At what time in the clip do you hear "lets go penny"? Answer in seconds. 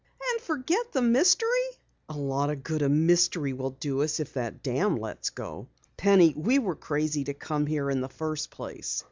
4.97-6.33